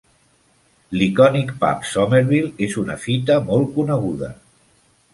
[0.99, 4.37] L'icònic pub Somerville és una fita molt coneguda.